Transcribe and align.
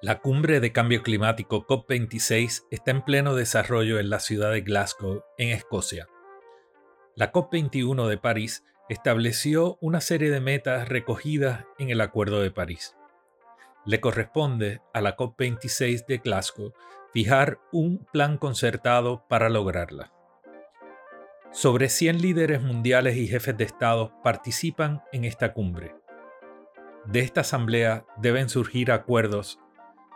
La 0.00 0.20
cumbre 0.20 0.60
de 0.60 0.70
cambio 0.70 1.02
climático 1.02 1.66
COP26 1.66 2.66
está 2.70 2.92
en 2.92 3.02
pleno 3.02 3.34
desarrollo 3.34 3.98
en 3.98 4.10
la 4.10 4.20
ciudad 4.20 4.52
de 4.52 4.60
Glasgow, 4.60 5.24
en 5.38 5.48
Escocia. 5.48 6.06
La 7.16 7.32
COP21 7.32 8.06
de 8.06 8.16
París 8.16 8.64
estableció 8.88 9.76
una 9.80 10.00
serie 10.00 10.30
de 10.30 10.38
metas 10.38 10.88
recogidas 10.88 11.64
en 11.80 11.90
el 11.90 12.00
Acuerdo 12.00 12.40
de 12.40 12.52
París. 12.52 12.94
Le 13.84 14.00
corresponde 14.00 14.82
a 14.94 15.00
la 15.00 15.16
COP26 15.16 16.06
de 16.06 16.18
Glasgow 16.18 16.72
fijar 17.12 17.58
un 17.72 18.06
plan 18.12 18.38
concertado 18.38 19.24
para 19.28 19.48
lograrla. 19.48 20.12
Sobre 21.50 21.88
100 21.88 22.22
líderes 22.22 22.62
mundiales 22.62 23.16
y 23.16 23.26
jefes 23.26 23.56
de 23.56 23.64
Estado 23.64 24.12
participan 24.22 25.02
en 25.10 25.24
esta 25.24 25.52
cumbre. 25.52 25.96
De 27.04 27.18
esta 27.18 27.40
asamblea 27.40 28.06
deben 28.18 28.48
surgir 28.48 28.92
acuerdos 28.92 29.58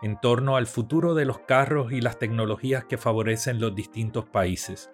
en 0.03 0.21
torno 0.21 0.57
al 0.57 0.67
futuro 0.67 1.15
de 1.15 1.25
los 1.25 1.39
carros 1.39 1.93
y 1.93 2.01
las 2.01 2.19
tecnologías 2.19 2.85
que 2.85 2.99
favorecen 2.99 3.61
los 3.61 3.75
distintos 3.75 4.25
países, 4.25 4.91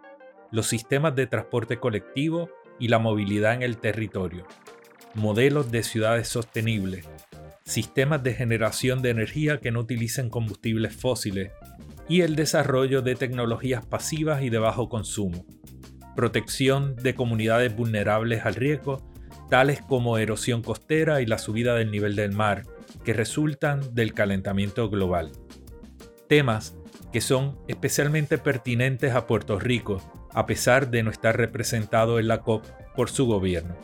los 0.50 0.66
sistemas 0.66 1.14
de 1.14 1.26
transporte 1.26 1.78
colectivo 1.78 2.50
y 2.78 2.88
la 2.88 2.98
movilidad 2.98 3.54
en 3.54 3.62
el 3.62 3.78
territorio, 3.78 4.46
modelos 5.14 5.70
de 5.70 5.82
ciudades 5.82 6.28
sostenibles, 6.28 7.08
sistemas 7.64 8.22
de 8.22 8.34
generación 8.34 9.02
de 9.02 9.10
energía 9.10 9.60
que 9.60 9.70
no 9.70 9.80
utilicen 9.80 10.30
combustibles 10.30 10.96
fósiles. 10.96 11.52
Y 12.08 12.22
el 12.22 12.36
desarrollo 12.36 13.02
de 13.02 13.14
tecnologías 13.14 13.84
pasivas 13.84 14.42
y 14.42 14.48
de 14.48 14.58
bajo 14.58 14.88
consumo, 14.88 15.44
protección 16.16 16.96
de 16.96 17.14
comunidades 17.14 17.76
vulnerables 17.76 18.46
al 18.46 18.54
riesgo, 18.54 19.06
tales 19.50 19.82
como 19.82 20.16
erosión 20.16 20.62
costera 20.62 21.20
y 21.20 21.26
la 21.26 21.38
subida 21.38 21.74
del 21.74 21.90
nivel 21.90 22.16
del 22.16 22.32
mar, 22.32 22.62
que 23.08 23.14
resultan 23.14 23.94
del 23.94 24.12
calentamiento 24.12 24.90
global. 24.90 25.32
Temas 26.28 26.76
que 27.10 27.22
son 27.22 27.58
especialmente 27.66 28.36
pertinentes 28.36 29.14
a 29.14 29.26
Puerto 29.26 29.58
Rico, 29.58 30.28
a 30.34 30.44
pesar 30.44 30.90
de 30.90 31.02
no 31.02 31.10
estar 31.10 31.34
representado 31.34 32.18
en 32.18 32.28
la 32.28 32.42
COP 32.42 32.66
por 32.94 33.08
su 33.08 33.24
gobierno. 33.24 33.74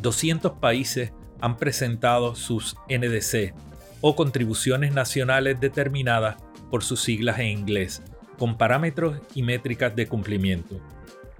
200 0.00 0.52
países 0.52 1.12
han 1.42 1.58
presentado 1.58 2.34
sus 2.34 2.76
NDC 2.88 3.52
o 4.00 4.16
contribuciones 4.16 4.94
nacionales 4.94 5.60
determinadas 5.60 6.36
por 6.70 6.82
sus 6.82 7.02
siglas 7.02 7.38
en 7.38 7.48
inglés, 7.48 8.02
con 8.38 8.56
parámetros 8.56 9.18
y 9.34 9.42
métricas 9.42 9.94
de 9.94 10.06
cumplimiento. 10.06 10.80